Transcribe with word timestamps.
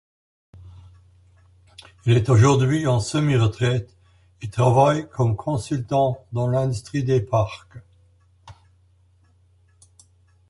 Il 2.07 2.17
est 2.17 2.27
aujourd'hui 2.31 2.87
en 2.87 2.99
semi-retraite 2.99 3.95
et 4.41 4.49
travaille 4.49 5.07
comme 5.11 5.35
consultant 5.35 6.25
dans 6.31 6.47
l'industrie 6.47 7.03
des 7.03 7.21
parcs. 7.21 7.77